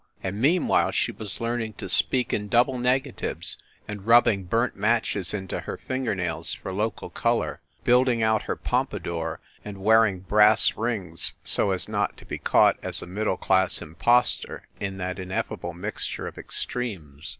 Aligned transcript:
And 0.23 0.41
meanwhile 0.41 0.89
she 0.89 1.11
was 1.11 1.39
learning 1.39 1.73
to 1.73 1.87
speak 1.87 2.33
in 2.33 2.47
double 2.47 2.79
negatives 2.79 3.55
and 3.87 4.07
rubbing 4.07 4.45
burnt 4.45 4.75
matches 4.75 5.31
into 5.31 5.59
her 5.59 5.77
finger 5.77 6.15
nails 6.15 6.55
for 6.55 6.73
local 6.73 7.11
color, 7.11 7.61
building 7.83 8.23
out 8.23 8.41
her 8.49 8.55
pompadour 8.55 9.39
and 9.63 9.77
wearing 9.83 10.21
brass 10.21 10.75
rings 10.75 11.35
so 11.43 11.69
as 11.69 11.87
not 11.87 12.17
to 12.17 12.25
be 12.25 12.39
caught 12.39 12.77
as 12.81 13.03
a 13.03 13.05
middle 13.05 13.37
class 13.37 13.79
impostor 13.79 14.67
in 14.79 14.97
that 14.97 15.19
ineffable 15.19 15.73
mixture 15.75 16.25
of 16.25 16.35
extremes. 16.39 17.29